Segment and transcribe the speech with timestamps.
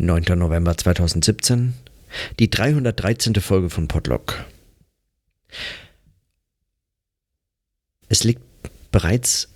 [0.00, 0.24] 9.
[0.36, 1.74] November 2017,
[2.38, 3.34] die 313.
[3.34, 4.46] Folge von Podlock.
[8.08, 8.42] Es liegt
[8.90, 9.48] bereits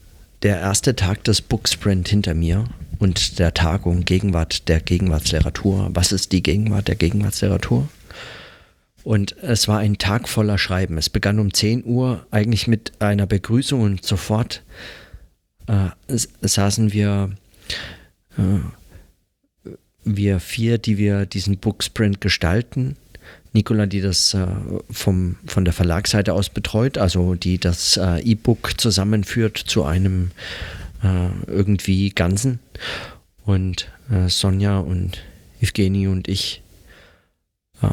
[0.43, 2.69] der erste Tag des Booksprint hinter mir
[2.99, 5.91] und der Tagung Gegenwart der Gegenwartsliteratur.
[5.95, 7.89] Was ist die Gegenwart der Gegenwartsliteratur?
[9.03, 10.99] Und es war ein Tag voller Schreiben.
[10.99, 14.63] Es begann um 10 Uhr eigentlich mit einer Begrüßung und sofort
[15.67, 17.31] äh, saßen wir
[18.37, 18.61] äh,
[20.05, 22.97] wir vier, die wir diesen Booksprint gestalten.
[23.53, 24.47] Nicola, die das äh,
[24.91, 30.33] vom, von der Verlagsseite aus betreut, also die das äh, E-Book zusammenführt zu einem
[31.03, 32.59] äh, irgendwie Ganzen.
[33.45, 35.23] Und äh, Sonja und
[35.61, 36.63] Evgeny und ich
[37.83, 37.87] äh,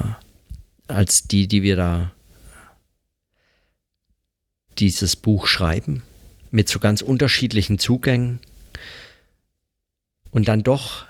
[0.88, 2.12] als die, die wir da
[4.78, 6.04] dieses Buch schreiben,
[6.50, 8.40] mit so ganz unterschiedlichen Zugängen
[10.32, 11.06] und dann doch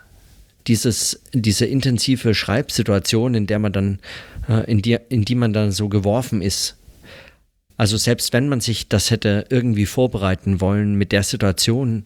[0.67, 3.99] dieses, diese intensive Schreibsituation, in der man dann,
[4.47, 6.75] äh, in, die, in die man dann so geworfen ist.
[7.77, 12.05] Also selbst wenn man sich das hätte irgendwie vorbereiten wollen mit der Situation,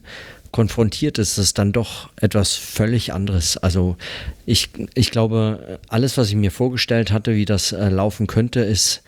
[0.55, 3.57] konfrontiert ist, es dann doch etwas völlig anderes.
[3.57, 3.97] Also
[4.45, 9.03] ich, ich glaube, alles, was ich mir vorgestellt hatte, wie das äh, laufen könnte, ist,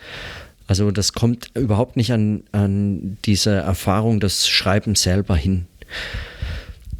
[0.66, 5.64] also das kommt überhaupt nicht an, an diese Erfahrung des Schreibens selber hin.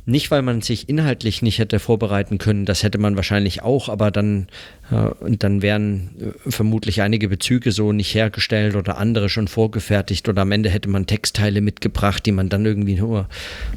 [0.09, 4.11] Nicht, weil man sich inhaltlich nicht hätte vorbereiten können, das hätte man wahrscheinlich auch, aber
[4.11, 4.47] dann,
[4.91, 10.41] äh, dann wären äh, vermutlich einige Bezüge so nicht hergestellt oder andere schon vorgefertigt oder
[10.41, 13.29] am Ende hätte man Textteile mitgebracht, die man dann irgendwie nur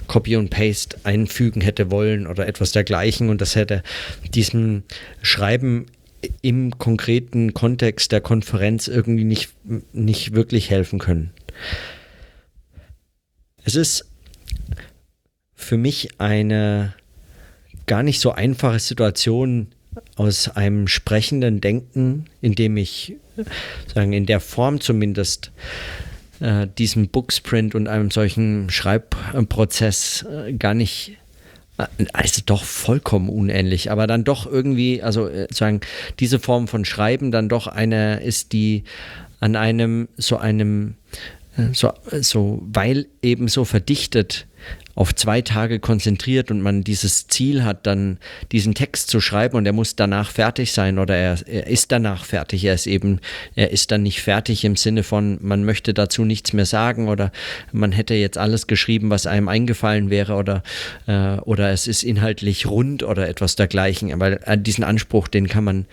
[0.08, 3.84] Copy und Paste einfügen hätte wollen oder etwas dergleichen und das hätte
[4.34, 4.84] diesem
[5.22, 5.88] Schreiben
[6.42, 9.50] im konkreten Kontext der Konferenz irgendwie nicht,
[9.92, 11.32] nicht wirklich helfen können.
[13.66, 14.11] Es ist
[15.62, 16.94] für mich eine
[17.88, 19.68] gar nicht so einfache Situation
[20.16, 23.16] aus einem sprechenden Denken, in dem ich
[23.94, 25.52] sagen in der Form zumindest
[26.40, 31.18] äh, diesem Booksprint und einem solchen Schreibprozess äh, gar nicht
[31.78, 35.82] äh, also doch vollkommen unähnlich, aber dann doch irgendwie, also äh, sagen,
[36.20, 38.84] diese Form von Schreiben dann doch eine ist, die
[39.40, 40.96] an einem so einem
[41.58, 41.92] äh, so,
[42.22, 44.48] so weil eben so verdichtet
[44.96, 48.18] auf zwei Tage konzentriert und man dieses Ziel hat, dann
[48.52, 52.26] diesen Text zu schreiben und er muss danach fertig sein oder er, er, ist danach
[52.26, 52.64] fertig.
[52.66, 53.20] Er ist eben,
[53.56, 57.32] er ist dann nicht fertig im Sinne von, man möchte dazu nichts mehr sagen oder
[57.72, 60.64] man hätte jetzt alles geschrieben, was einem eingefallen wäre oder,
[61.08, 64.12] äh, oder es ist inhaltlich rund oder etwas dergleichen.
[64.14, 65.86] Aber äh, diesen Anspruch, den kann man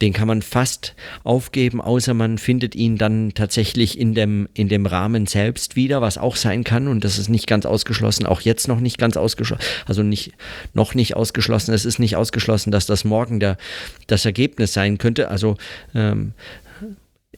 [0.00, 0.94] den kann man fast
[1.24, 6.18] aufgeben, außer man findet ihn dann tatsächlich in dem, in dem Rahmen selbst wieder, was
[6.18, 6.88] auch sein kann.
[6.88, 10.32] Und das ist nicht ganz ausgeschlossen, auch jetzt noch nicht ganz ausgeschlossen, also nicht,
[10.74, 11.74] noch nicht ausgeschlossen.
[11.74, 13.58] Es ist nicht ausgeschlossen, dass das morgen der,
[14.06, 15.28] das Ergebnis sein könnte.
[15.28, 15.56] Also
[15.94, 16.32] ähm,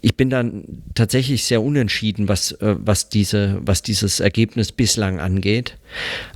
[0.03, 5.79] ich bin dann tatsächlich sehr unentschieden, was, äh, was, diese, was dieses Ergebnis bislang angeht.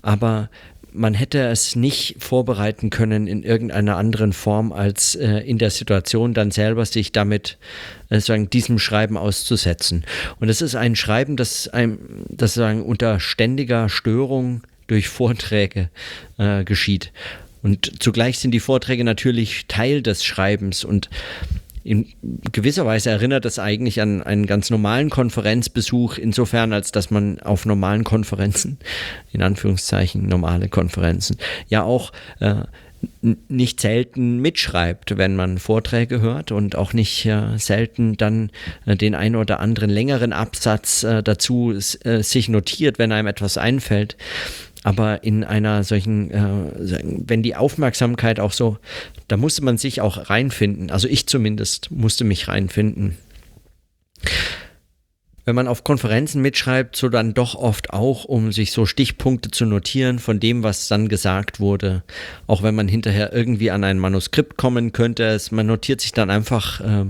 [0.02, 0.48] Aber
[0.96, 6.34] man hätte es nicht vorbereiten können in irgendeiner anderen Form, als äh, in der Situation
[6.34, 7.58] dann selber sich damit
[8.08, 10.04] äh, sagen, diesem Schreiben auszusetzen.
[10.40, 11.98] Und es ist ein Schreiben, das einem,
[12.28, 15.90] das sagen, unter ständiger Störung durch Vorträge
[16.38, 17.12] äh, geschieht.
[17.62, 21.10] Und zugleich sind die Vorträge natürlich Teil des Schreibens und
[21.86, 22.06] in
[22.50, 27.64] gewisser Weise erinnert das eigentlich an einen ganz normalen Konferenzbesuch, insofern als dass man auf
[27.64, 28.78] normalen Konferenzen,
[29.32, 31.36] in Anführungszeichen normale Konferenzen,
[31.68, 32.10] ja auch
[32.40, 32.62] äh,
[33.48, 38.50] nicht selten mitschreibt, wenn man Vorträge hört und auch nicht äh, selten dann
[38.84, 43.58] äh, den einen oder anderen längeren Absatz äh, dazu äh, sich notiert, wenn einem etwas
[43.58, 44.16] einfällt
[44.86, 48.78] aber in einer solchen, äh, wenn die Aufmerksamkeit auch so,
[49.26, 50.92] da musste man sich auch reinfinden.
[50.92, 53.16] Also ich zumindest musste mich reinfinden
[55.46, 59.64] wenn man auf Konferenzen mitschreibt, so dann doch oft auch, um sich so Stichpunkte zu
[59.64, 62.02] notieren von dem, was dann gesagt wurde.
[62.48, 66.30] Auch wenn man hinterher irgendwie an ein Manuskript kommen könnte, es, man notiert sich dann
[66.30, 67.04] einfach, äh,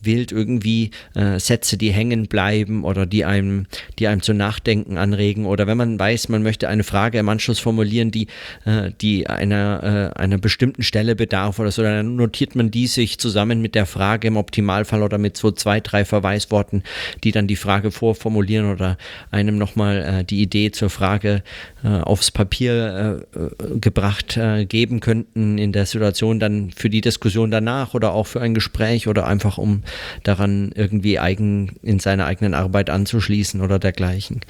[0.00, 3.66] wählt irgendwie äh, Sätze, die hängen bleiben oder die einem,
[3.98, 5.44] die einem zu nachdenken anregen.
[5.44, 8.28] Oder wenn man weiß, man möchte eine Frage im Anschluss formulieren, die,
[8.64, 13.18] äh, die einer, äh, einer bestimmten Stelle bedarf oder so, dann notiert man die sich
[13.18, 16.84] zusammen mit der Frage im Optimalfall oder mit so zwei, drei Verweisworten,
[17.24, 18.98] die dann die Frage Frage vorformulieren oder
[19.30, 21.42] einem nochmal äh, die Idee zur Frage
[21.82, 27.50] äh, aufs Papier äh, gebracht äh, geben könnten in der Situation dann für die Diskussion
[27.50, 29.84] danach oder auch für ein Gespräch oder einfach um
[30.22, 34.42] daran irgendwie eigen in seiner eigenen Arbeit anzuschließen oder dergleichen.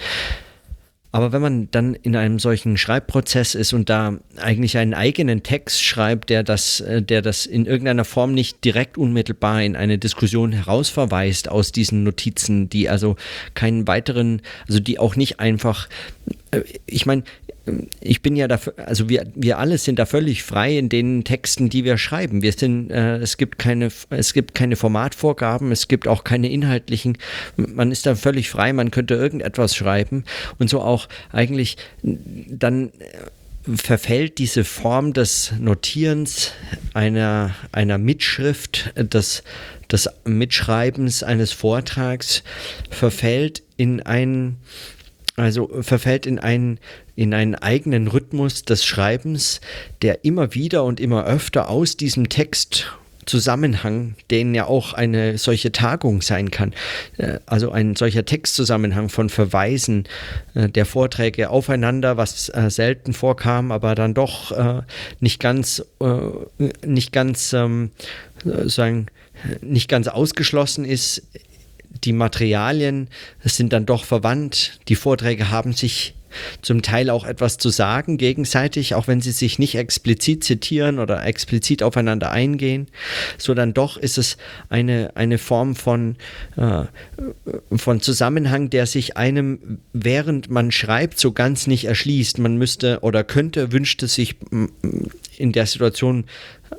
[1.12, 5.82] Aber wenn man dann in einem solchen Schreibprozess ist und da eigentlich einen eigenen Text
[5.84, 10.52] schreibt, der das, äh, der das in irgendeiner Form nicht direkt unmittelbar in eine Diskussion
[10.52, 13.16] herausverweist aus diesen Notizen, die also
[13.52, 15.86] keinen weiteren, also die auch nicht einfach,
[16.50, 17.24] äh, ich meine,
[18.00, 21.68] ich bin ja dafür, also wir, wir alle sind da völlig frei in den Texten,
[21.68, 22.42] die wir schreiben.
[22.42, 27.18] Wir sind, äh, es gibt keine, es gibt keine Formatvorgaben, es gibt auch keine inhaltlichen,
[27.56, 30.24] man ist da völlig frei, man könnte irgendetwas schreiben
[30.58, 32.90] und so auch eigentlich dann
[33.62, 36.52] verfällt diese Form des Notierens
[36.94, 39.44] einer, einer Mitschrift, des,
[39.90, 42.42] des Mitschreibens eines Vortrags,
[42.90, 44.56] verfällt in ein,
[45.36, 46.78] also verfällt in einen,
[47.16, 49.60] in einen eigenen Rhythmus des Schreibens,
[50.02, 52.92] der immer wieder und immer öfter aus diesem Text
[53.24, 56.74] Zusammenhang, den ja auch eine solche Tagung sein kann,
[57.18, 60.08] äh, also ein solcher Textzusammenhang von Verweisen
[60.54, 64.52] äh, der Vorträge aufeinander, was äh, selten vorkam, aber dann doch
[65.20, 65.84] nicht ganz,
[66.84, 67.90] nicht ganz, ähm,
[68.44, 69.06] sagen,
[69.60, 71.22] nicht ganz ausgeschlossen ist,
[72.04, 73.08] die Materialien
[73.44, 74.80] sind dann doch verwandt.
[74.88, 76.14] Die Vorträge haben sich
[76.62, 81.24] zum Teil auch etwas zu sagen gegenseitig, auch wenn sie sich nicht explizit zitieren oder
[81.24, 82.88] explizit aufeinander eingehen,
[83.38, 84.36] so dann doch ist es
[84.68, 86.16] eine, eine Form von,
[86.56, 86.84] äh,
[87.76, 92.38] von Zusammenhang, der sich einem, während man schreibt, so ganz nicht erschließt.
[92.38, 94.36] Man müsste oder könnte, wünschte sich
[95.36, 96.24] in der Situation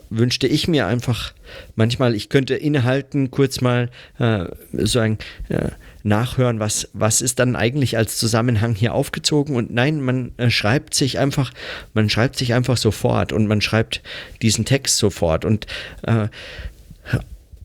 [0.10, 1.34] wünschte ich mir einfach
[1.76, 3.90] manchmal, ich könnte innehalten, kurz mal
[4.20, 5.18] äh, so ein
[5.50, 5.70] äh,
[6.04, 9.56] nachhören, was, was ist dann eigentlich als Zusammenhang hier aufgezogen?
[9.56, 11.52] Und nein, man äh, schreibt sich einfach,
[11.94, 14.02] man schreibt sich einfach sofort und man schreibt
[14.42, 15.66] diesen Text sofort und
[16.04, 16.28] äh,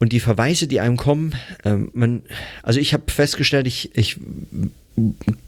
[0.00, 2.22] und die Verweise, die einem kommen, äh, man,
[2.62, 4.16] also ich habe festgestellt, ich, ich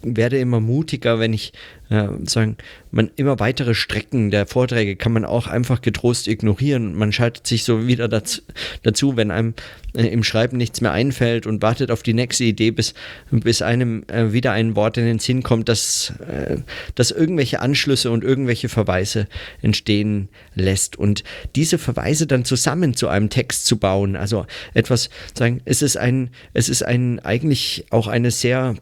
[0.03, 1.53] werde immer mutiger, wenn ich
[1.91, 2.57] äh, sagen,
[2.93, 6.95] man immer weitere Strecken der Vorträge kann man auch einfach getrost ignorieren.
[6.95, 8.41] Man schaltet sich so wieder dazu,
[8.83, 9.55] dazu wenn einem
[9.95, 12.95] äh, im Schreiben nichts mehr einfällt und wartet auf die nächste Idee, bis,
[13.31, 16.59] bis einem äh, wieder ein Wort in den Sinn kommt, dass, äh,
[16.95, 19.27] dass irgendwelche Anschlüsse und irgendwelche Verweise
[19.61, 20.97] entstehen lässt.
[20.97, 21.25] Und
[21.57, 26.31] diese Verweise dann zusammen zu einem Text zu bauen, also etwas sagen, es ist ein,
[26.55, 28.77] es ist ein eigentlich auch eine sehr,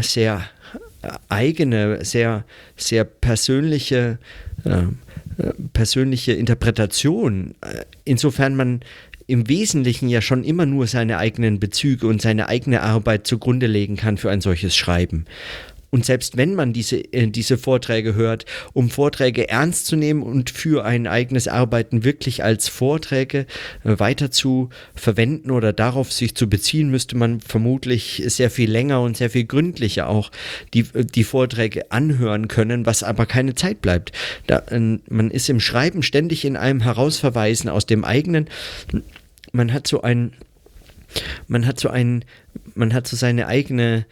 [0.00, 0.44] sehr
[1.28, 2.44] eigene, sehr,
[2.76, 4.18] sehr persönliche,
[4.64, 4.82] äh,
[5.72, 7.54] persönliche Interpretation.
[7.60, 8.80] Äh, insofern man
[9.26, 13.96] im Wesentlichen ja schon immer nur seine eigenen Bezüge und seine eigene Arbeit zugrunde legen
[13.96, 15.24] kann für ein solches Schreiben.
[15.94, 20.50] Und selbst wenn man diese, äh, diese Vorträge hört, um Vorträge ernst zu nehmen und
[20.50, 23.46] für ein eigenes Arbeiten wirklich als Vorträge
[23.84, 29.02] äh, weiter zu verwenden oder darauf sich zu beziehen, müsste man vermutlich sehr viel länger
[29.02, 30.32] und sehr viel gründlicher auch
[30.74, 34.10] die, äh, die Vorträge anhören können, was aber keine Zeit bleibt.
[34.48, 38.48] Da, äh, man ist im Schreiben ständig in einem Herausverweisen aus dem eigenen.
[39.52, 40.32] Man hat so ein
[41.46, 42.24] man hat so ein,
[42.74, 44.06] man hat so seine eigene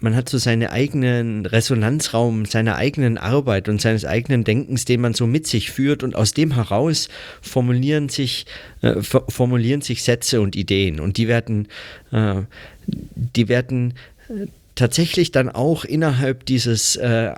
[0.00, 5.14] man hat so seinen eigenen Resonanzraum, seiner eigenen Arbeit und seines eigenen Denkens, den man
[5.14, 6.02] so mit sich führt.
[6.02, 7.08] Und aus dem heraus
[7.42, 8.46] formulieren sich,
[8.82, 11.00] äh, formulieren sich Sätze und Ideen.
[11.00, 11.68] Und die werden,
[12.12, 12.42] äh,
[12.86, 13.94] die werden
[14.28, 17.34] äh, tatsächlich dann auch innerhalb dieses, äh,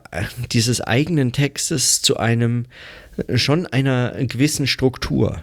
[0.53, 2.67] dieses eigenen Textes zu einem
[3.35, 5.43] schon einer gewissen Struktur.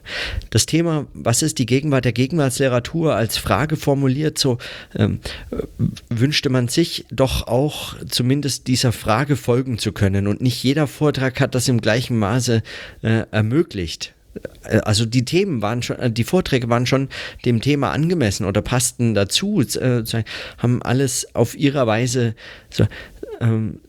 [0.49, 4.57] Das Thema, was ist die Gegenwart der Gegenwartsliteratur als Frage formuliert, so
[4.95, 5.19] ähm,
[6.09, 10.27] wünschte man sich doch auch zumindest dieser Frage folgen zu können.
[10.27, 12.63] Und nicht jeder Vortrag hat das im gleichen Maße
[13.01, 14.13] äh, ermöglicht
[14.63, 17.09] äh, also die Themen waren schon, äh, die Vorträge waren schon
[17.45, 20.03] dem Thema angemessen oder passten dazu, äh,
[20.57, 22.35] haben alles auf ihre Weise
[22.69, 22.85] so,
[23.39, 23.79] ähm,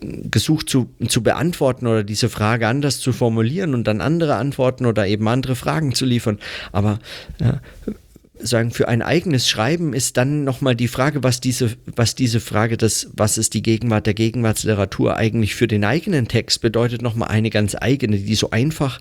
[0.00, 5.06] gesucht zu, zu beantworten oder diese Frage anders zu formulieren und dann andere Antworten oder
[5.06, 6.38] eben andere Fragen zu liefern.
[6.72, 6.98] Aber
[7.40, 7.54] äh,
[8.40, 12.76] sagen, für ein eigenes Schreiben ist dann nochmal die Frage, was diese, was diese Frage
[12.76, 17.50] des, was ist die Gegenwart der Gegenwartsliteratur eigentlich für den eigenen Text bedeutet, nochmal eine
[17.50, 19.00] ganz eigene, die so einfach,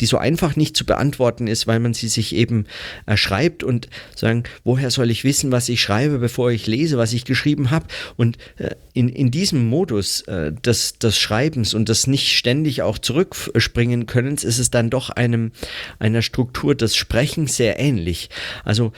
[0.00, 2.66] die so einfach nicht zu beantworten ist, weil man sie sich eben
[3.06, 7.24] erschreibt und sagen, woher soll ich wissen, was ich schreibe, bevor ich lese, was ich
[7.24, 7.86] geschrieben habe?
[8.16, 12.98] Und äh, in, in diesem Modus äh, des, des Schreibens und des nicht ständig auch
[12.98, 15.52] zurückspringen Könnens ist es dann doch einem,
[15.98, 18.30] einer Struktur des Sprechens sehr ähnlich.
[18.64, 18.92] Also also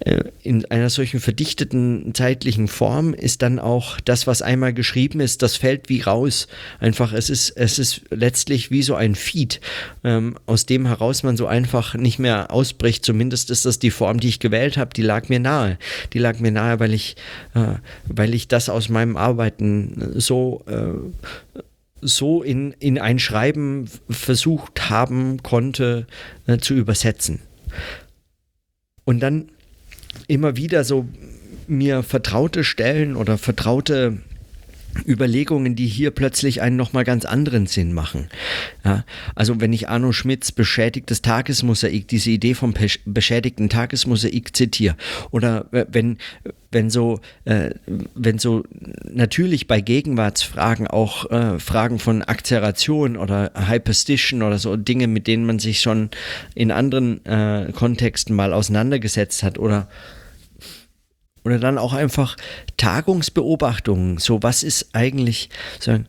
[0.00, 5.42] äh, in einer solchen verdichteten zeitlichen Form ist dann auch das, was einmal geschrieben ist,
[5.42, 6.48] das fällt wie raus.
[6.80, 9.60] Einfach, es ist, es ist letztlich wie so ein Feed,
[10.02, 13.04] ähm, aus dem heraus man so einfach nicht mehr ausbricht.
[13.04, 15.78] Zumindest ist das die Form, die ich gewählt habe, die lag mir nahe.
[16.12, 17.14] Die lag mir nahe, weil ich,
[17.54, 17.74] äh,
[18.06, 21.54] weil ich das aus meinem Arbeiten so äh,
[22.00, 26.06] so in, in ein Schreiben versucht haben konnte
[26.46, 27.40] äh, zu übersetzen.
[29.08, 29.48] Und dann
[30.26, 31.08] immer wieder so
[31.66, 34.18] mir vertraute Stellen oder vertraute
[35.06, 38.28] Überlegungen, die hier plötzlich einen nochmal ganz anderen Sinn machen.
[38.84, 39.04] Ja,
[39.34, 44.96] also wenn ich Arno Schmidts beschädigtes Tagesmosaik, diese Idee vom beschädigten Tagesmosaik zitiere,
[45.30, 46.18] oder wenn,
[46.70, 47.70] wenn so, äh,
[48.14, 48.64] wenn so
[49.10, 55.46] natürlich bei Gegenwartsfragen auch äh, Fragen von Akzeration oder Hyperstition oder so Dinge, mit denen
[55.46, 56.10] man sich schon
[56.54, 59.88] in anderen äh, Kontexten mal auseinandergesetzt hat oder
[61.44, 62.36] oder dann auch einfach
[62.76, 64.18] Tagungsbeobachtungen.
[64.18, 65.48] So, was ist eigentlich
[65.80, 66.06] sagen,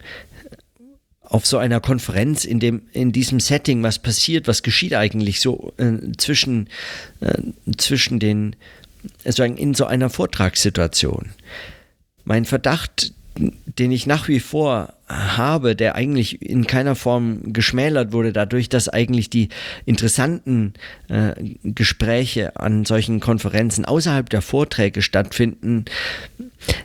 [1.22, 5.74] auf so einer Konferenz in dem in diesem Setting, was passiert, was geschieht eigentlich so
[5.78, 6.70] äh, zwischen
[7.22, 7.42] äh,
[7.78, 8.56] zwischen den
[9.26, 11.30] sagen in so einer Vortragssituation.
[12.24, 13.14] Mein Verdacht,
[13.66, 18.90] den ich nach wie vor habe, der eigentlich in keiner Form geschmälert wurde, dadurch, dass
[18.90, 19.50] eigentlich die
[19.86, 20.74] interessanten
[21.08, 25.86] äh, Gespräche an solchen Konferenzen außerhalb der Vorträge stattfinden,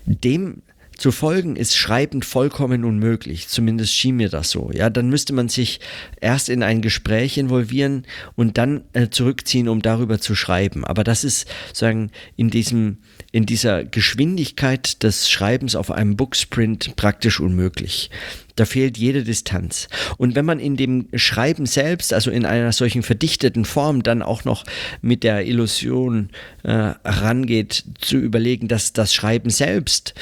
[0.07, 0.63] dem
[1.05, 3.49] zu folgen ist schreibend vollkommen unmöglich.
[3.49, 4.71] Zumindest schien mir das so.
[4.73, 5.81] Ja, dann müsste man sich
[6.19, 8.07] erst in ein Gespräch involvieren
[8.37, 10.83] und dann äh, zurückziehen, um darüber zu schreiben.
[10.83, 12.97] Aber das ist sagen in diesem
[13.33, 18.11] in dieser Geschwindigkeit des Schreibens auf einem Booksprint praktisch unmöglich.
[18.57, 19.89] Da fehlt jede Distanz.
[20.17, 24.45] Und wenn man in dem Schreiben selbst, also in einer solchen verdichteten Form, dann auch
[24.45, 24.65] noch
[25.03, 26.31] mit der Illusion
[26.63, 26.73] äh,
[27.05, 30.15] rangeht, zu überlegen, dass das Schreiben selbst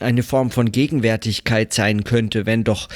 [0.00, 2.88] eine Form von Gegenwärtigkeit sein könnte, wenn doch,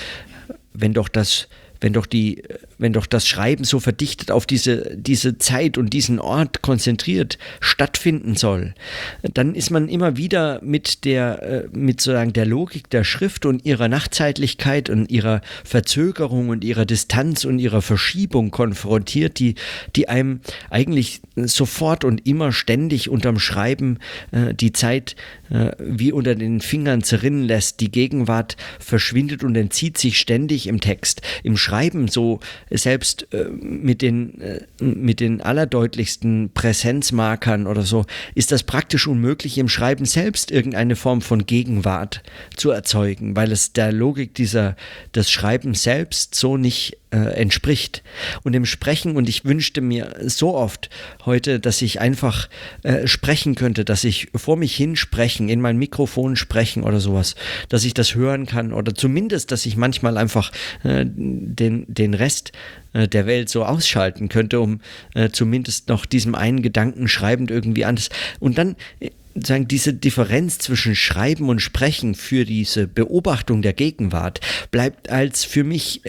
[0.72, 1.48] wenn doch das
[1.80, 2.42] wenn doch die,
[2.78, 8.36] wenn doch das Schreiben so verdichtet auf diese, diese Zeit und diesen Ort konzentriert stattfinden
[8.36, 8.74] soll,
[9.22, 13.64] dann ist man immer wieder mit der, äh, mit sozusagen der Logik der Schrift und
[13.66, 19.56] ihrer Nachtzeitlichkeit und ihrer Verzögerung und ihrer Distanz und ihrer Verschiebung konfrontiert, die,
[19.94, 23.98] die einem eigentlich sofort und immer ständig unterm Schreiben
[24.30, 25.16] äh, die Zeit
[25.50, 27.80] äh, wie unter den Fingern zerrinnen lässt.
[27.80, 31.20] Die Gegenwart verschwindet und entzieht sich ständig im Text.
[31.42, 32.40] Im Schreiben so
[32.70, 39.58] selbst äh, mit, den, äh, mit den allerdeutlichsten Präsenzmarkern oder so ist das praktisch unmöglich,
[39.58, 42.22] im Schreiben selbst irgendeine Form von Gegenwart
[42.56, 44.76] zu erzeugen, weil es der Logik dieser,
[45.14, 48.02] des Schreibens selbst so nicht äh, entspricht.
[48.42, 50.90] Und im Sprechen, und ich wünschte mir so oft
[51.24, 52.48] heute, dass ich einfach
[52.82, 57.34] äh, sprechen könnte, dass ich vor mich hin sprechen, in mein Mikrofon sprechen oder sowas,
[57.68, 60.52] dass ich das hören kann oder zumindest, dass ich manchmal einfach
[60.84, 62.52] äh, den, den Rest
[62.92, 64.80] äh, der Welt so ausschalten könnte, um
[65.14, 68.10] äh, zumindest noch diesem einen Gedanken schreibend irgendwie anders.
[68.40, 74.40] Und dann äh, sagen, diese Differenz zwischen Schreiben und Sprechen für diese Beobachtung der Gegenwart
[74.70, 76.02] bleibt als für mich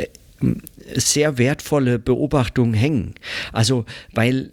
[0.95, 3.15] sehr wertvolle Beobachtungen hängen.
[3.51, 4.51] Also weil,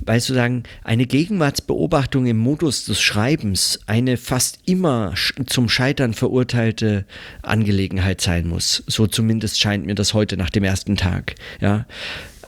[0.00, 5.14] weil sozusagen eine Gegenwartsbeobachtung im Modus des Schreibens eine fast immer
[5.46, 7.04] zum Scheitern verurteilte
[7.42, 8.82] Angelegenheit sein muss.
[8.86, 11.34] So zumindest scheint mir das heute nach dem ersten Tag.
[11.60, 11.86] Ja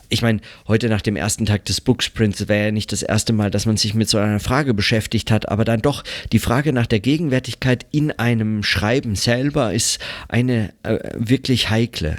[0.09, 3.51] ich meine, heute nach dem ersten Tag des Booksprints wäre ja nicht das erste Mal,
[3.51, 6.87] dass man sich mit so einer Frage beschäftigt hat, aber dann doch die Frage nach
[6.87, 9.99] der Gegenwärtigkeit in einem Schreiben selber ist
[10.29, 12.17] eine äh, wirklich heikle.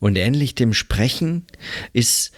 [0.00, 1.46] Und ähnlich dem Sprechen
[1.92, 2.32] ist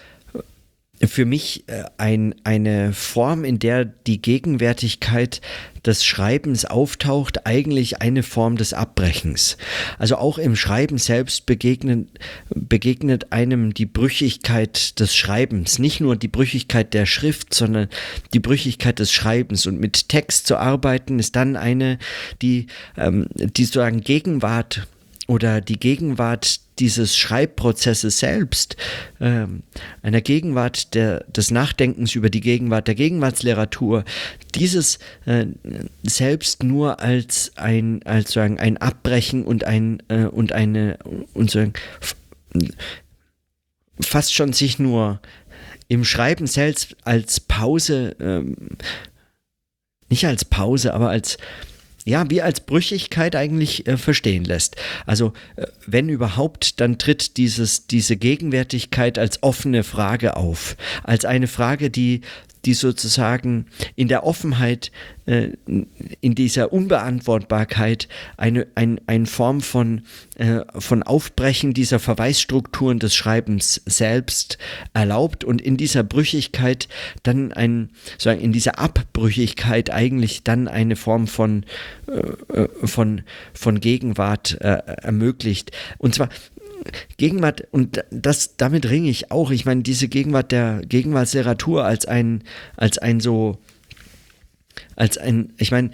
[1.07, 5.41] für mich äh, ein, eine Form, in der die Gegenwärtigkeit
[5.87, 9.57] des Schreibens auftaucht, eigentlich eine Form des Abbrechens.
[9.99, 12.09] Also auch im Schreiben selbst begegnet,
[12.51, 15.79] begegnet einem die Brüchigkeit des Schreibens.
[15.79, 17.89] Nicht nur die Brüchigkeit der Schrift, sondern
[18.35, 19.67] die Brüchigkeit des Schreibens.
[19.67, 21.99] Und mit Text zu arbeiten ist dann eine,
[22.43, 22.67] die,
[22.99, 24.87] ähm, die sozusagen Gegenwart
[25.31, 28.77] oder die Gegenwart dieses Schreibprozesses selbst,
[29.21, 29.47] äh,
[30.03, 34.05] einer Gegenwart der, des Nachdenkens über die Gegenwart der Gegenwartsliteratur,
[34.57, 35.47] dieses äh,
[36.03, 40.99] selbst nur als ein, als sagen, ein Abbrechen und ein äh, und eine
[41.33, 41.75] und sagen,
[44.01, 45.21] fast schon sich nur
[45.87, 48.57] im Schreiben selbst als Pause, ähm,
[50.09, 51.39] nicht als Pause, aber als
[52.05, 54.77] ja, wie als Brüchigkeit eigentlich äh, verstehen lässt.
[55.07, 61.47] Also äh, wenn überhaupt, dann tritt dieses, diese Gegenwärtigkeit als offene Frage auf, als eine
[61.47, 62.23] Frage, die
[62.65, 64.93] die sozusagen in der Offenheit,
[65.27, 65.51] äh,
[66.21, 70.03] in dieser Unbeantwortbarkeit eine, ein, eine Form von,
[70.37, 74.59] äh, von Aufbrechen dieser Verweisstrukturen des Schreibens selbst
[74.93, 76.89] erlaubt und in dieser Brüchigkeit
[77.23, 81.65] dann ein, sagen, in dieser Abbrüchigkeit eigentlich dann eine Form von,
[82.09, 83.23] äh, äh von,
[83.55, 85.73] von Gegenwart äh, ermöglicht.
[85.99, 86.29] Und zwar
[87.17, 89.51] Gegenwart, und das, damit ringe ich auch.
[89.51, 92.43] Ich meine, diese Gegenwart der Gegenwartsliteratur als ein,
[92.77, 93.59] als ein so
[95.01, 95.91] als ein, ich meine,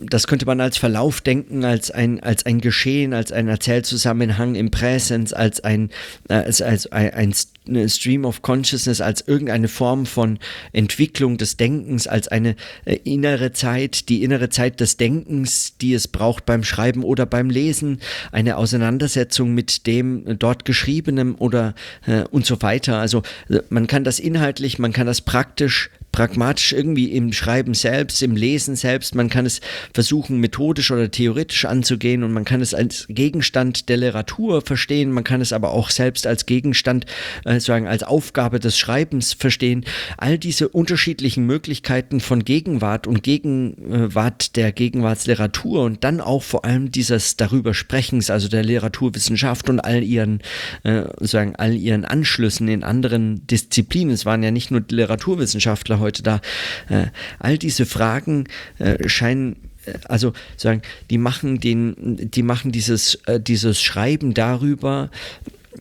[0.00, 4.70] das könnte man als Verlauf denken, als ein, als ein Geschehen, als ein Erzählzusammenhang im
[4.70, 5.90] Präsens, als ein,
[6.28, 7.34] äh, als, als ein,
[7.66, 10.38] ein Stream of Consciousness, als irgendeine Form von
[10.72, 16.06] Entwicklung des Denkens, als eine äh, innere Zeit, die innere Zeit des Denkens, die es
[16.06, 17.98] braucht beim Schreiben oder beim Lesen,
[18.30, 21.74] eine Auseinandersetzung mit dem dort Geschriebenen oder
[22.06, 22.98] äh, und so weiter.
[22.98, 28.22] Also äh, man kann das inhaltlich, man kann das praktisch pragmatisch irgendwie im Schreiben selbst,
[28.22, 29.14] im Lesen selbst.
[29.14, 29.60] Man kann es
[29.92, 35.12] versuchen, methodisch oder theoretisch anzugehen und man kann es als Gegenstand der Literatur verstehen.
[35.12, 37.06] Man kann es aber auch selbst als Gegenstand,
[37.44, 39.84] äh, sagen, als Aufgabe des Schreibens verstehen.
[40.18, 46.90] All diese unterschiedlichen Möglichkeiten von Gegenwart und Gegenwart der Gegenwartsliteratur und dann auch vor allem
[46.90, 50.40] dieses darüber Sprechens, also der Literaturwissenschaft und all ihren,
[50.82, 54.12] äh, sagen, all ihren Anschlüssen in anderen Disziplinen.
[54.12, 56.40] Es waren ja nicht nur Literaturwissenschaftler heute da.
[56.88, 57.06] Äh,
[57.38, 58.33] all diese Fragen
[58.78, 65.10] äh, scheinen äh, also sagen, die machen den, die machen dieses, äh, dieses Schreiben darüber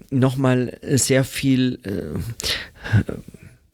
[0.10, 3.04] nochmal sehr viel, äh,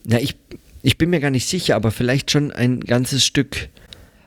[0.03, 0.35] na, ich,
[0.81, 3.69] ich bin mir gar nicht sicher, aber vielleicht schon ein ganzes Stück,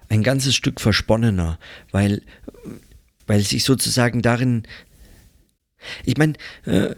[0.08, 1.58] ein ganzes Stück versponnener,
[1.90, 2.22] weil,
[3.26, 4.62] weil sich sozusagen darin,
[6.04, 6.94] ich meine, äh,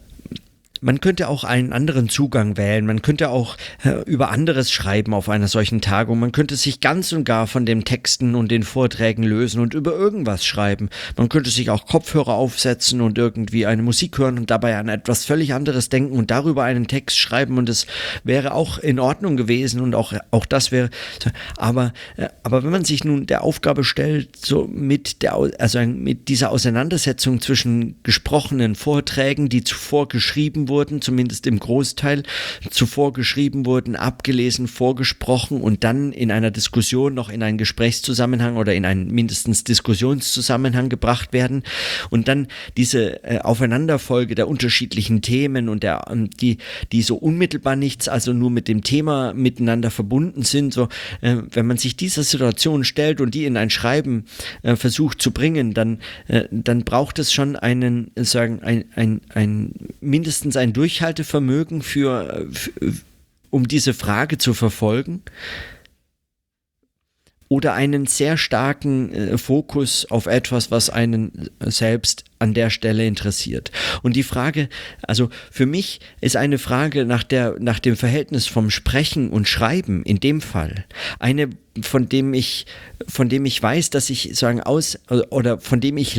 [0.84, 2.84] man könnte auch einen anderen Zugang wählen.
[2.84, 6.20] Man könnte auch äh, über anderes schreiben auf einer solchen Tagung.
[6.20, 9.92] Man könnte sich ganz und gar von den Texten und den Vorträgen lösen und über
[9.92, 10.90] irgendwas schreiben.
[11.16, 15.24] Man könnte sich auch Kopfhörer aufsetzen und irgendwie eine Musik hören und dabei an etwas
[15.24, 17.86] völlig anderes denken und darüber einen Text schreiben und es
[18.22, 20.90] wäre auch in Ordnung gewesen und auch, auch das wäre.
[21.56, 26.28] Aber, äh, aber wenn man sich nun der Aufgabe stellt, so mit der, also mit
[26.28, 32.24] dieser Auseinandersetzung zwischen gesprochenen Vorträgen, die zuvor geschrieben wurden, wurden, zumindest im Großteil,
[32.68, 38.74] zuvor geschrieben wurden, abgelesen, vorgesprochen und dann in einer Diskussion noch in einen Gesprächszusammenhang oder
[38.74, 41.62] in einen mindestens Diskussionszusammenhang gebracht werden.
[42.10, 46.58] Und dann diese äh, Aufeinanderfolge der unterschiedlichen Themen und der, ähm, die,
[46.90, 50.88] die so unmittelbar nichts, also nur mit dem Thema miteinander verbunden sind, so,
[51.20, 54.24] äh, wenn man sich dieser Situation stellt und die in ein Schreiben
[54.62, 59.72] äh, versucht zu bringen, dann, äh, dann braucht es schon einen, sagen, ein, ein, ein
[60.00, 62.72] mindestens ein Durchhaltevermögen für, für
[63.50, 65.22] um diese Frage zu verfolgen?
[67.48, 73.72] Oder einen sehr starken äh, Fokus auf etwas, was einen selbst an der Stelle interessiert.
[74.02, 74.68] Und die Frage,
[75.02, 80.04] also für mich ist eine Frage nach, der, nach dem Verhältnis vom Sprechen und Schreiben
[80.04, 80.84] in dem Fall
[81.18, 81.48] eine,
[81.80, 82.66] von dem ich,
[83.08, 84.98] von dem ich weiß, dass ich sagen aus
[85.30, 86.16] oder von dem ich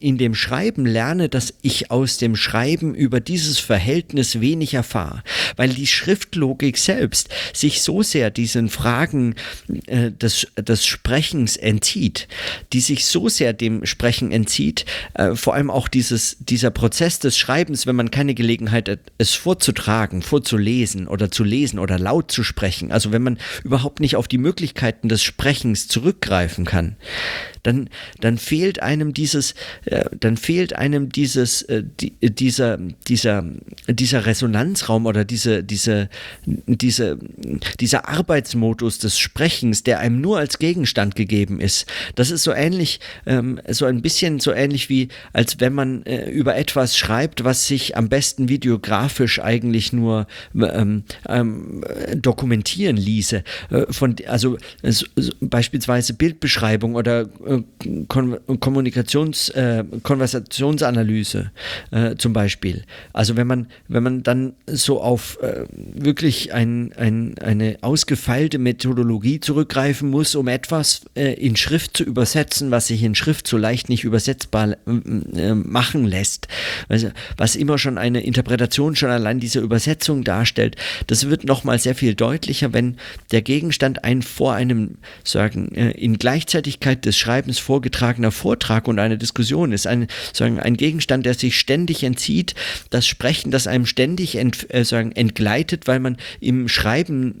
[0.00, 5.22] in dem Schreiben lerne, dass ich aus dem Schreiben über dieses Verhältnis wenig erfahre,
[5.56, 9.34] weil die Schriftlogik selbst sich so sehr diesen Fragen
[9.86, 12.28] äh, des, des Sprechens entzieht,
[12.72, 17.36] die sich so sehr dem Sprechen entzieht, äh, vor allem auch dieses, dieser Prozess des
[17.38, 22.44] Schreibens, wenn man keine Gelegenheit hat, es vorzutragen, vorzulesen oder zu lesen oder laut zu
[22.44, 26.96] sprechen, also wenn man überhaupt nicht auf die Möglichkeiten des Sprechens zurückgreifen kann,
[27.62, 29.54] dann, dann fehlt einem dieses,
[29.84, 33.44] äh, dann fehlt einem dieses, äh, die, dieser, dieser,
[33.88, 36.08] dieser Resonanzraum oder diese, diese,
[36.46, 37.18] diese,
[37.80, 41.86] dieser Arbeitsmodus des Sprechens, der einem nur als Gegenstand gegeben ist.
[42.14, 46.30] Das ist so ähnlich, ähm, so ein bisschen so ähnlich wie, als wenn man äh,
[46.30, 51.84] über etwas schreibt, was sich am besten videografisch eigentlich nur ähm, ähm,
[52.16, 53.42] dokumentieren ließe.
[53.70, 57.62] Äh, von, also so, so, beispielsweise Bildbeschreibung oder äh,
[58.08, 61.50] Kon Kommunikations, äh, Konversationsanalyse
[61.90, 62.84] äh, zum Beispiel.
[63.12, 69.40] Also wenn man, wenn man dann so auf äh, wirklich ein, ein, eine ausgefeilte Methodologie
[69.40, 73.88] zurückgreifen muss, um etwas äh, in Schrift zu übersetzen, was sich in Schrift so leicht
[73.88, 74.76] nicht übersetzbar
[75.38, 76.48] äh, machen lässt,
[77.36, 82.14] was immer schon eine Interpretation schon allein dieser Übersetzung darstellt, das wird nochmal sehr viel
[82.14, 82.96] deutlicher, wenn
[83.30, 89.18] der Gegenstand einen vor einem sagen äh, in Gleichzeitigkeit des Schreibens vorgetragener Vortrag und eine
[89.18, 92.54] Diskussion ist ein sagen ein Gegenstand, der sich ständig entzieht,
[92.90, 97.36] das Sprechen, das einem ständig ent, äh, sagen entgleitet, weil man im Schreiben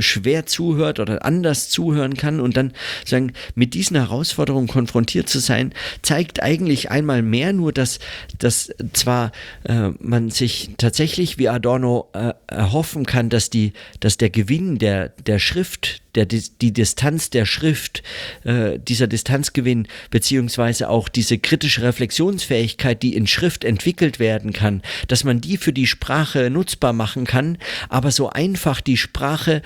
[0.00, 2.72] schwer zuhört oder anders zuhören kann und dann
[3.04, 7.98] sagen mit diesen Herausforderungen konfrontiert zu sein, zeigt eigentlich einmal mehr nur, dass
[8.38, 9.32] dass zwar
[9.64, 15.08] äh, man sich tatsächlich wie Adorno äh, erhoffen kann, dass die dass der Gewinn der
[15.08, 18.02] der Schrift der, die Distanz der Schrift,
[18.44, 25.24] äh, dieser Distanzgewinn, beziehungsweise auch diese kritische Reflexionsfähigkeit, die in Schrift entwickelt werden kann, dass
[25.24, 29.62] man die für die Sprache nutzbar machen kann, aber so einfach die Sprache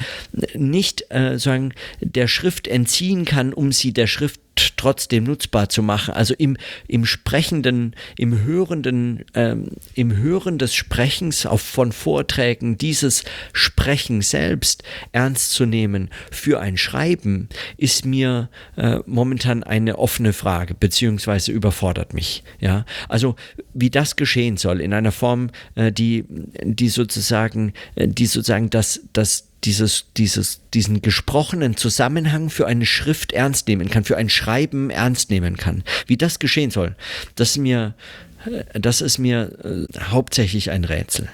[0.54, 4.40] nicht äh, sagen, der Schrift entziehen kann, um sie der Schrift
[4.86, 6.14] trotzdem nutzbar zu machen.
[6.14, 13.24] Also im, im sprechenden, im hörenden, ähm, im Hören des Sprechens auf, von Vorträgen, dieses
[13.52, 20.74] Sprechen selbst ernst zu nehmen für ein Schreiben, ist mir äh, momentan eine offene Frage,
[20.74, 22.44] beziehungsweise überfordert mich.
[22.60, 23.34] Ja, also
[23.74, 26.26] wie das geschehen soll in einer Form, äh, die,
[26.62, 33.32] die sozusagen, äh, die sozusagen das, das dieses, dieses, diesen gesprochenen Zusammenhang für eine Schrift
[33.32, 35.82] ernst nehmen kann, für ein Schreiben ernst nehmen kann.
[36.06, 36.94] Wie das geschehen soll,
[37.34, 37.94] das ist mir,
[38.74, 41.28] das ist mir äh, hauptsächlich ein Rätsel.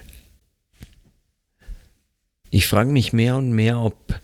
[2.51, 4.21] Ich frage mich mehr und mehr, ob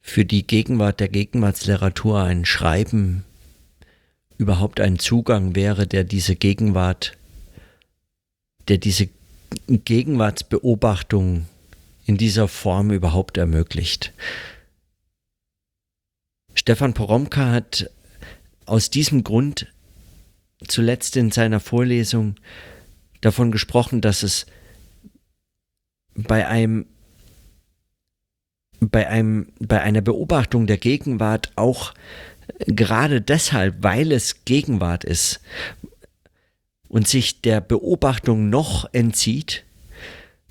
[0.00, 3.24] für die Gegenwart der Gegenwartsliteratur ein Schreiben
[4.38, 7.12] überhaupt ein Zugang wäre, der diese Gegenwart,
[8.68, 9.08] der diese
[9.68, 11.46] Gegenwartsbeobachtung
[12.10, 14.12] in dieser Form überhaupt ermöglicht.
[16.54, 17.88] Stefan Poromka hat
[18.66, 19.68] aus diesem Grund
[20.66, 22.34] zuletzt in seiner Vorlesung
[23.20, 24.46] davon gesprochen, dass es
[26.16, 26.86] bei einem
[28.80, 31.94] bei einem bei einer Beobachtung der Gegenwart auch
[32.66, 35.40] gerade deshalb, weil es Gegenwart ist
[36.88, 39.64] und sich der Beobachtung noch entzieht,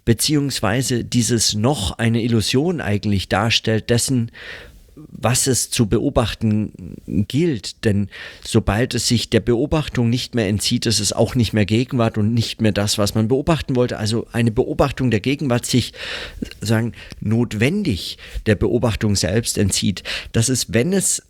[0.09, 4.31] beziehungsweise dieses noch eine Illusion eigentlich darstellt dessen,
[4.95, 6.95] was es zu beobachten
[7.27, 7.85] gilt.
[7.85, 8.09] Denn
[8.43, 12.33] sobald es sich der Beobachtung nicht mehr entzieht, ist es auch nicht mehr Gegenwart und
[12.33, 13.99] nicht mehr das, was man beobachten wollte.
[13.99, 15.93] Also eine Beobachtung der Gegenwart sich
[16.59, 18.17] sagen notwendig
[18.47, 20.01] der Beobachtung selbst entzieht.
[20.31, 21.21] Das ist, wenn es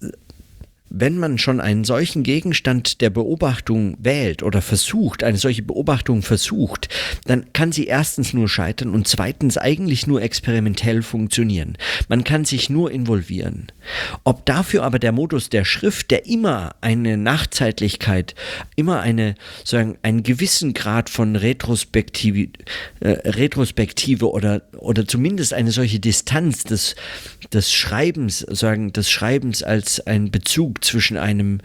[0.89, 6.89] wenn man schon einen solchen Gegenstand der Beobachtung wählt oder versucht, eine solche Beobachtung versucht,
[7.25, 11.77] dann kann sie erstens nur scheitern und zweitens eigentlich nur experimentell funktionieren.
[12.07, 13.67] Man kann sich nur involvieren.
[14.23, 18.35] Ob dafür aber der Modus der Schrift, der immer eine Nachzeitlichkeit,
[18.75, 22.49] immer eine, sagen, einen gewissen Grad von Retrospektive,
[22.99, 26.95] äh, Retrospektive oder, oder zumindest eine solche Distanz des,
[27.53, 31.59] des Schreibens, sagen, des Schreibens als ein Bezug zwischen einem,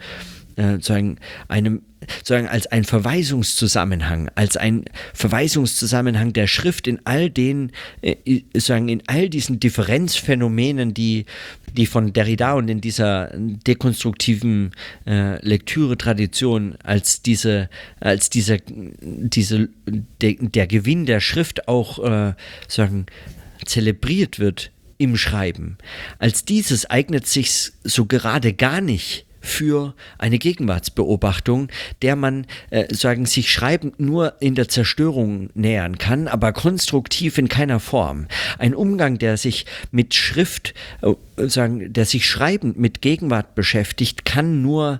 [0.55, 1.81] äh, sagen, einem
[2.17, 8.15] sozusagen als ein Verweisungszusammenhang, als ein Verweisungszusammenhang der Schrift in all den, äh,
[8.55, 11.25] sagen, in all diesen Differenzphänomenen, die,
[11.73, 14.71] die von Derrida und in dieser dekonstruktiven
[15.05, 18.59] äh, Lektüre-Tradition als diese, als diese,
[19.01, 19.69] diese,
[20.21, 22.33] de, der Gewinn der Schrift auch, äh,
[22.67, 23.05] sagen,
[23.65, 25.77] zelebriert wird im Schreiben.
[26.19, 31.69] Als dieses eignet sich so gerade gar nicht für eine Gegenwartsbeobachtung,
[32.01, 37.47] der man äh, sagen sich schreibend nur in der Zerstörung nähern kann, aber konstruktiv in
[37.47, 38.27] keiner Form.
[38.57, 41.13] Ein Umgang, der sich mit Schrift, äh,
[41.47, 44.99] sagen, der sich schreibend mit Gegenwart beschäftigt, kann nur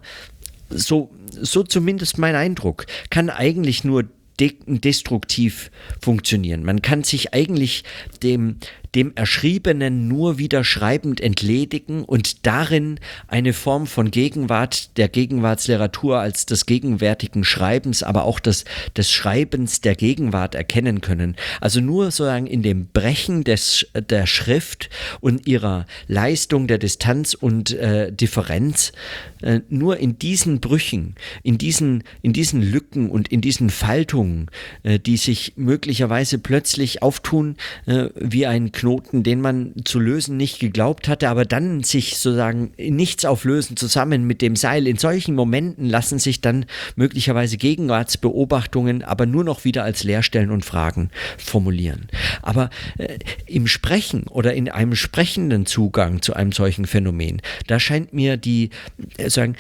[0.69, 4.05] so so zumindest mein Eindruck, kann eigentlich nur
[4.39, 6.63] destruktiv funktionieren.
[6.63, 7.84] Man kann sich eigentlich
[8.21, 8.58] dem,
[8.95, 16.45] dem Erschriebenen nur wieder schreibend entledigen und darin eine Form von Gegenwart, der Gegenwartsliteratur als
[16.45, 18.63] des gegenwärtigen Schreibens, aber auch des,
[18.95, 21.36] des Schreibens der Gegenwart erkennen können.
[21.60, 27.71] Also nur sozusagen in dem Brechen des, der Schrift und ihrer Leistung der Distanz und
[27.73, 28.93] äh, Differenz,
[29.41, 34.49] äh, nur in diesen Brüchen, in diesen, in diesen Lücken und in diesen Faltungen,
[34.84, 40.38] äh, die sich möglicherweise plötzlich auftun äh, wie ein Knoten, Knoten, den man zu lösen
[40.38, 44.86] nicht geglaubt hatte, aber dann sich sozusagen nichts auflösen zusammen mit dem Seil.
[44.86, 50.65] In solchen Momenten lassen sich dann möglicherweise Gegenwartsbeobachtungen aber nur noch wieder als Leerstellen und
[50.65, 52.10] Fragen formulieren.
[52.43, 52.69] Aber
[53.00, 53.17] äh,
[53.48, 58.69] im Sprechen oder in einem sprechenden Zugang zu einem solchen Phänomen, da scheint mir die,
[59.17, 59.56] äh, sagen,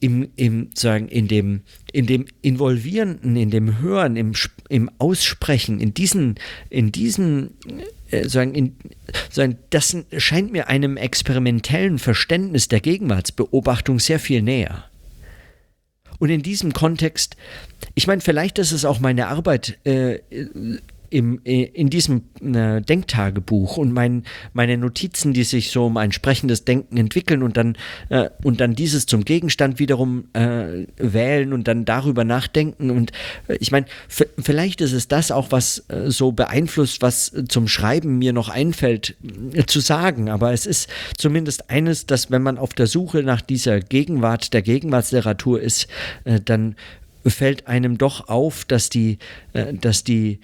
[0.00, 1.60] im, im, sagen, in dem,
[1.92, 4.32] in dem Involvierenden, in dem Hören, im,
[4.70, 6.36] im Aussprechen, in diesen,
[6.70, 7.84] in diesen äh,
[8.24, 8.76] sagen, in,
[9.30, 14.84] sagen, das scheint mir einem experimentellen Verständnis der Gegenwartsbeobachtung sehr viel näher.
[16.18, 17.36] Und in diesem Kontext,
[17.94, 20.18] ich meine, vielleicht ist es auch meine Arbeit äh,
[21.10, 26.64] im, in diesem äh, Denktagebuch und mein, meine Notizen, die sich so um ein sprechendes
[26.64, 27.76] Denken entwickeln und dann,
[28.10, 32.90] äh, und dann dieses zum Gegenstand wiederum äh, wählen und dann darüber nachdenken.
[32.90, 33.12] Und
[33.48, 38.18] äh, ich meine, vielleicht ist es das auch, was äh, so beeinflusst, was zum Schreiben
[38.18, 39.16] mir noch einfällt
[39.66, 40.28] zu sagen.
[40.28, 44.62] Aber es ist zumindest eines, dass wenn man auf der Suche nach dieser Gegenwart, der
[44.62, 45.88] Gegenwartsliteratur ist,
[46.44, 46.76] dann
[47.26, 49.18] fällt einem doch auf, dass die,
[49.80, 50.40] dass die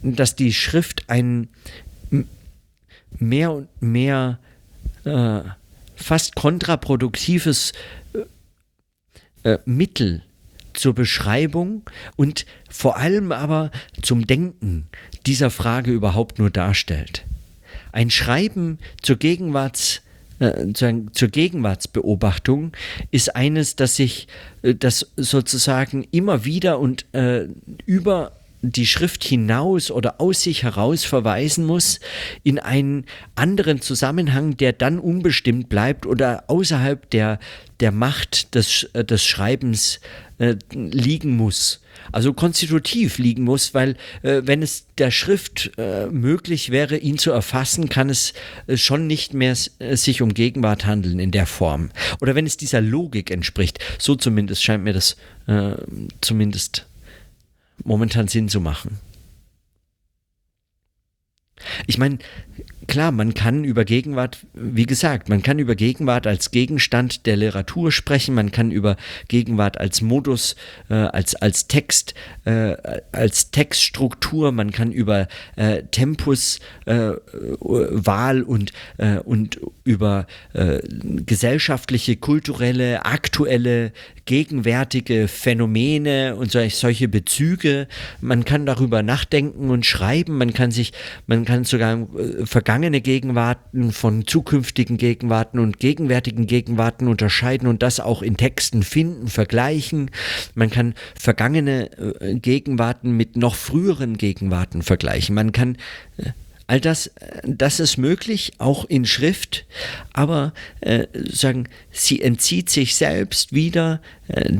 [0.00, 1.48] dass die Schrift ein
[3.18, 4.38] mehr und mehr
[5.04, 5.40] äh,
[5.94, 7.72] fast kontraproduktives
[9.44, 10.22] äh, äh, Mittel
[10.74, 13.70] zur Beschreibung und vor allem aber
[14.02, 14.88] zum Denken
[15.24, 17.24] dieser Frage überhaupt nur darstellt.
[17.92, 20.02] Ein Schreiben zur Gegenwarts
[20.38, 22.72] äh, zur Gegenwartsbeobachtung
[23.10, 24.28] ist eines, das sich,
[24.60, 27.48] äh, das sozusagen immer wieder und äh,
[27.86, 28.32] über
[28.70, 32.00] die Schrift hinaus oder aus sich heraus verweisen muss
[32.42, 37.38] in einen anderen Zusammenhang, der dann unbestimmt bleibt oder außerhalb der,
[37.80, 40.00] der Macht des, äh, des Schreibens
[40.38, 41.80] äh, liegen muss.
[42.12, 47.30] Also konstitutiv liegen muss, weil äh, wenn es der Schrift äh, möglich wäre, ihn zu
[47.30, 48.32] erfassen, kann es
[48.66, 51.90] äh, schon nicht mehr äh, sich um Gegenwart handeln in der Form.
[52.20, 53.78] Oder wenn es dieser Logik entspricht.
[53.98, 55.16] So zumindest scheint mir das
[56.22, 56.86] zumindest
[57.84, 58.98] momentan Sinn zu machen.
[61.86, 62.18] Ich meine,
[62.86, 67.92] klar, man kann über Gegenwart, wie gesagt, man kann über Gegenwart als Gegenstand der Literatur
[67.92, 68.96] sprechen, man kann über
[69.28, 70.56] Gegenwart als Modus,
[70.90, 72.76] äh, als, als Text, äh,
[73.12, 77.12] als Textstruktur, man kann über äh, Tempus, äh,
[77.60, 80.80] Wahl und, äh, und über äh,
[81.24, 83.92] gesellschaftliche, kulturelle, aktuelle,
[84.24, 87.86] gegenwärtige Phänomene und solche Bezüge,
[88.20, 90.92] man kann darüber nachdenken und schreiben, man kann sich,
[91.28, 92.08] man kann sogar
[92.44, 98.82] vergangene vergangene Gegenwarten von zukünftigen Gegenwarten und gegenwärtigen Gegenwarten unterscheiden und das auch in Texten
[98.82, 100.10] finden, vergleichen.
[100.54, 105.34] Man kann vergangene äh, Gegenwarten mit noch früheren Gegenwarten vergleichen.
[105.34, 105.76] Man kann
[106.18, 106.32] äh,
[106.66, 109.66] All das, äh, das ist möglich, auch in Schrift,
[110.12, 114.54] aber äh, sagen, sie entzieht sich selbst wieder äh,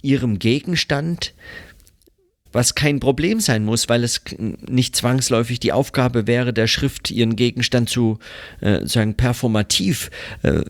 [0.00, 1.34] ihrem Gegenstand,
[2.52, 7.36] was kein Problem sein muss, weil es nicht zwangsläufig die Aufgabe wäre, der Schrift ihren
[7.36, 8.18] Gegenstand zu
[8.60, 10.10] äh, sagen performativ
[10.42, 10.60] äh,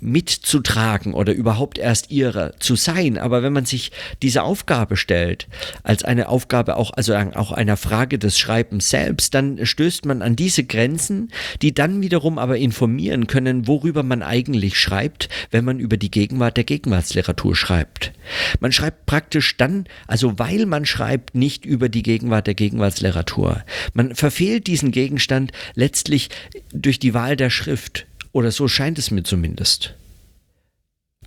[0.00, 3.18] mitzutragen oder überhaupt erst ihrer zu sein.
[3.18, 5.48] Aber wenn man sich diese Aufgabe stellt,
[5.82, 10.36] als eine Aufgabe auch, also auch einer Frage des Schreibens selbst, dann stößt man an
[10.36, 11.30] diese Grenzen,
[11.62, 16.56] die dann wiederum aber informieren können, worüber man eigentlich schreibt, wenn man über die Gegenwart
[16.56, 18.12] der Gegenwartsliteratur schreibt.
[18.60, 23.64] Man schreibt praktisch dann, also weil man schreibt, schreibt nicht über die Gegenwart der Gegenwartsliteratur.
[23.94, 26.28] Man verfehlt diesen Gegenstand letztlich
[26.74, 28.06] durch die Wahl der Schrift.
[28.32, 29.94] Oder so scheint es mir zumindest.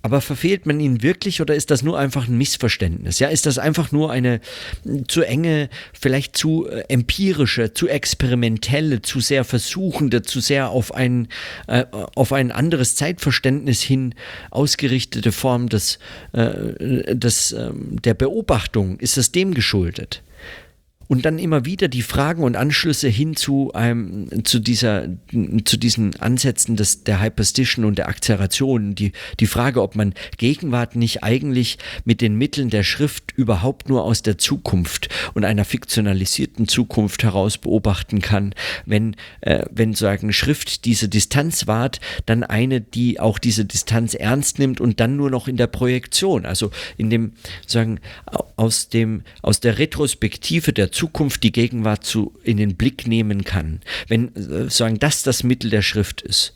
[0.02, 3.20] Aber verfehlt man ihn wirklich oder ist das nur einfach ein Missverständnis?
[3.20, 4.40] Ja, ist das einfach nur eine
[5.08, 11.28] zu enge, vielleicht zu äh, empirische, zu experimentelle, zu sehr versuchende, zu sehr auf ein,
[11.68, 11.86] äh,
[12.16, 14.16] auf ein anderes Zeitverständnis hin
[14.52, 16.00] ausgerichtete Form des,
[16.32, 19.00] äh, des, äh, der Beobachtung?
[19.00, 20.22] Ist es dem geschuldet?
[21.10, 25.08] Und dann immer wieder die Fragen und Anschlüsse hin zu einem, zu dieser,
[25.66, 30.96] zu diesen Ansätzen des, der Hyperstition und der Akzeration, die, die Frage, ob man Gegenwart
[30.96, 36.68] nicht eigentlich mit den Mitteln der Schrift überhaupt nur aus der Zukunft und einer fiktionalisierten
[36.68, 38.54] Zukunft heraus beobachten kann,
[38.86, 44.60] wenn, äh, wenn sagen Schrift diese Distanz wahrt, dann eine, die auch diese Distanz ernst
[44.60, 47.34] nimmt und dann nur noch in der Projektion, also in dem,
[47.66, 48.00] sagen,
[48.58, 50.99] aus dem, aus der Retrospektive der Zukunft
[51.44, 53.82] die Gegenwart zu, in den Blick nehmen kann.
[54.08, 56.56] Wenn äh, sagen, das das Mittel der Schrift ist.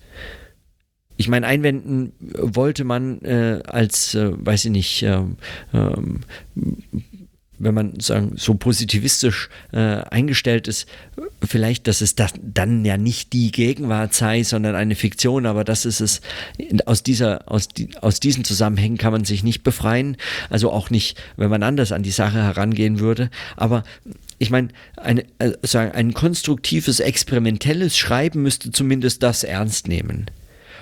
[1.15, 5.21] Ich meine, einwenden wollte man äh, als, äh, weiß ich nicht, äh,
[7.59, 10.87] wenn man sagen, so positivistisch äh, eingestellt ist,
[11.43, 15.85] vielleicht, dass es das dann ja nicht die Gegenwart sei, sondern eine Fiktion, aber das
[15.85, 16.21] ist es,
[16.85, 20.17] aus, dieser, aus, die, aus diesen Zusammenhängen kann man sich nicht befreien,
[20.49, 23.83] also auch nicht, wenn man anders an die Sache herangehen würde, aber
[24.39, 30.25] ich meine, ein, also ein konstruktives, experimentelles Schreiben müsste zumindest das ernst nehmen.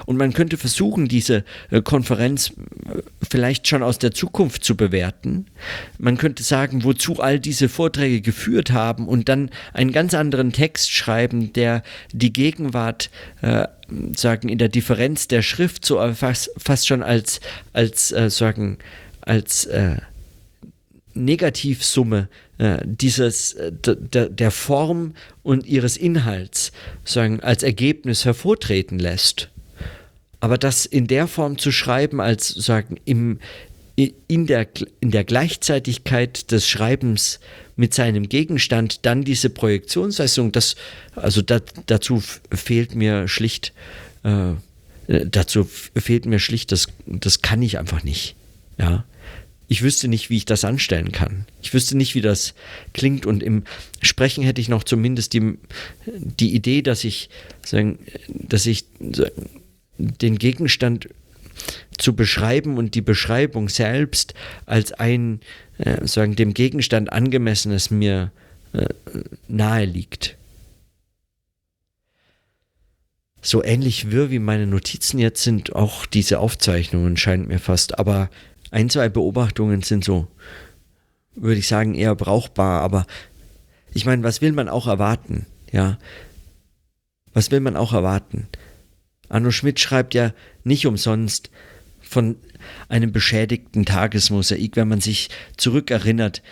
[0.06, 2.54] Und man könnte versuchen, diese äh, Konferenz
[2.86, 3.02] äh,
[3.32, 5.46] vielleicht schon aus der Zukunft zu bewerten.
[5.98, 10.92] Man könnte sagen, wozu all diese Vorträge geführt haben und dann einen ganz anderen Text
[10.92, 13.10] schreiben, der die Gegenwart
[13.42, 13.68] äh,
[14.18, 17.40] sagen in der Differenz der Schrift so fast, fast schon als
[17.72, 18.80] als äh, sagen
[19.22, 19.96] als äh,
[21.14, 26.74] Negativsumme äh, dieses äh, der, der Form und ihres Inhalts
[27.06, 29.51] sagen als Ergebnis hervortreten lässt.
[30.42, 33.40] Aber das in der Form zu schreiben, als sagen, im,
[33.96, 34.68] in, der,
[35.00, 37.40] in der Gleichzeitigkeit des Schreibens
[37.76, 40.76] mit seinem Gegenstand dann diese Projektionsleistung, das,
[41.16, 43.74] also da, dazu fehlt mir schlicht,
[44.24, 44.54] äh,
[45.08, 48.36] dazu fehlt mir schlicht, das, das kann ich einfach nicht.
[48.78, 49.06] Ja.
[49.68, 51.46] Ich wüsste nicht, wie ich das anstellen kann.
[51.62, 52.56] Ich wüsste nicht, wie das
[52.94, 53.26] klingt.
[53.26, 53.64] Und im
[54.02, 55.58] Sprechen hätte ich noch zumindest die,
[56.06, 57.30] die Idee, dass ich,
[58.28, 58.84] dass ich
[59.98, 61.10] den Gegenstand
[61.98, 64.34] zu beschreiben und die Beschreibung selbst
[64.66, 65.42] als ein
[65.78, 68.32] äh, sagen dem Gegenstand angemessenes mir
[68.74, 68.88] äh,
[69.48, 70.38] nahe liegt.
[73.42, 78.30] So ähnlich wirr wie meine Notizen jetzt sind, auch diese Aufzeichnungen scheint mir fast, aber
[78.70, 80.28] ein, zwei Beobachtungen sind so,
[81.36, 83.08] würde ich sagen, eher brauchbar, aber
[83.94, 85.48] ich meine, was will man auch erwarten?
[85.72, 85.98] Ja.
[87.34, 88.48] Was will man auch erwarten?
[89.32, 90.34] Arno Schmidt schreibt ja
[90.66, 91.52] nicht umsonst
[92.02, 92.36] von
[92.90, 96.44] einem beschädigten Tagesmosaik, wenn man sich zurückerinnert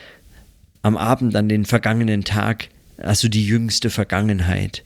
[0.81, 4.85] am Abend an den vergangenen Tag, also die jüngste Vergangenheit.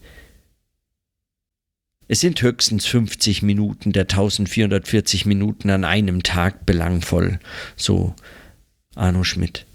[2.07, 7.39] Es sind höchstens 50 Minuten der 1440 Minuten an einem Tag belangvoll,
[7.75, 8.15] so
[8.95, 9.67] Arno Schmidt.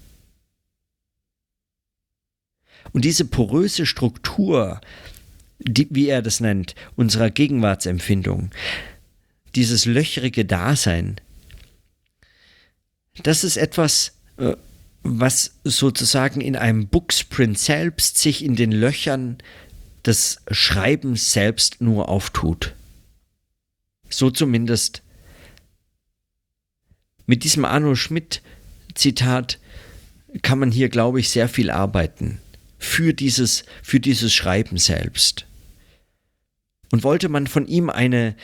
[2.91, 4.81] Und diese poröse Struktur
[5.59, 8.51] die, wie er das nennt, unserer Gegenwartsempfindung,
[9.55, 11.19] dieses löchrige Dasein,
[13.23, 14.55] das ist etwas, äh,
[15.03, 19.37] was sozusagen in einem Booksprint selbst sich in den Löchern
[20.05, 22.73] des Schreibens selbst nur auftut.
[24.09, 25.03] So zumindest
[27.25, 28.41] mit diesem Arno Schmidt
[28.95, 29.59] Zitat
[30.41, 32.39] kann man hier, glaube ich, sehr viel arbeiten
[32.77, 35.45] für dieses, für dieses Schreiben selbst.
[36.91, 38.35] Und wollte man von ihm eine,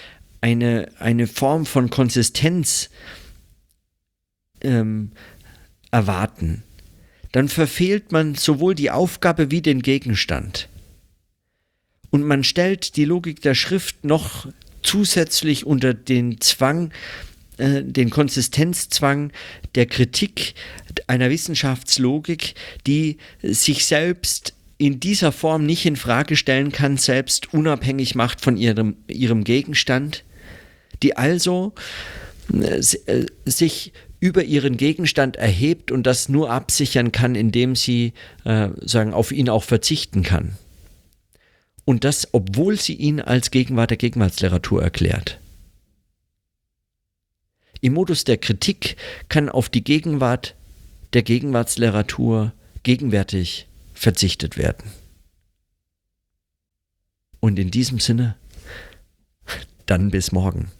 [0.41, 2.89] eine, eine Form von Konsistenz
[4.61, 5.11] ähm,
[5.91, 6.63] erwarten,
[7.31, 10.69] dann verfehlt man sowohl die Aufgabe wie den Gegenstand.
[12.09, 14.47] Und man stellt die Logik der Schrift noch
[14.83, 16.93] zusätzlich unter den Zwang,
[17.57, 19.31] äh, den Konsistenzzwang
[19.75, 20.53] der Kritik
[21.07, 22.55] einer Wissenschaftslogik,
[22.87, 24.53] die sich selbst
[24.85, 30.23] in dieser Form nicht in Frage stellen kann, selbst unabhängig macht von ihrem, ihrem Gegenstand,
[31.01, 31.73] die also
[32.53, 38.69] äh, äh, sich über ihren Gegenstand erhebt und das nur absichern kann, indem sie äh,
[38.81, 40.55] sagen, auf ihn auch verzichten kann.
[41.83, 45.39] Und das, obwohl sie ihn als Gegenwart der Gegenwartsliteratur erklärt.
[47.81, 48.97] Im Modus der Kritik
[49.29, 50.53] kann auf die Gegenwart
[51.13, 54.91] der Gegenwartsliteratur gegenwärtig verzichtet werden.
[57.39, 58.37] Und in diesem Sinne,
[59.85, 60.71] dann bis morgen.